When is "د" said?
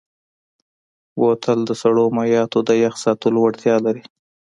1.65-1.71, 2.67-2.69